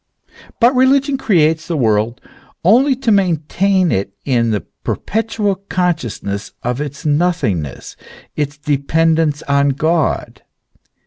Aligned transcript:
But 0.59 0.73
religion 0.75 1.15
creates 1.15 1.67
the 1.67 1.77
world 1.77 2.19
only 2.65 2.95
to 2.95 3.11
maintain 3.11 3.91
it 3.91 4.15
in 4.25 4.49
the 4.49 4.61
perpetual 4.83 5.53
consciousness 5.69 6.53
of 6.63 6.81
its 6.81 7.05
nothingness, 7.05 7.95
its 8.35 8.57
dependence 8.57 9.43
on 9.43 9.69
God. 9.69 10.41